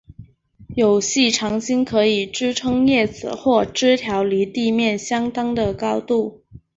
[0.75, 6.41] 有细长茎可以支持叶子或枝条离地面相当的高度。